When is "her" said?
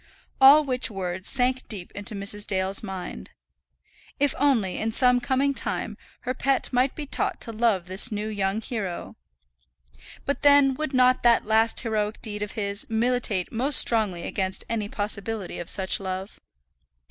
6.21-6.33